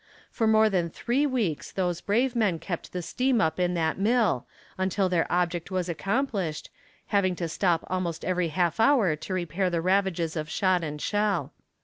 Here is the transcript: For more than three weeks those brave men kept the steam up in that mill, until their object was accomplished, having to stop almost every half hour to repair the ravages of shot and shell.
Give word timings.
For 0.31 0.47
more 0.47 0.67
than 0.67 0.89
three 0.89 1.27
weeks 1.27 1.71
those 1.71 2.01
brave 2.01 2.35
men 2.35 2.57
kept 2.57 2.91
the 2.91 3.03
steam 3.03 3.39
up 3.39 3.59
in 3.59 3.75
that 3.75 3.99
mill, 3.99 4.47
until 4.75 5.09
their 5.09 5.31
object 5.31 5.69
was 5.69 5.87
accomplished, 5.89 6.71
having 7.09 7.35
to 7.35 7.47
stop 7.47 7.83
almost 7.85 8.25
every 8.25 8.47
half 8.47 8.79
hour 8.79 9.15
to 9.17 9.33
repair 9.35 9.69
the 9.69 9.79
ravages 9.79 10.35
of 10.35 10.49
shot 10.49 10.83
and 10.83 10.99
shell. 10.99 11.53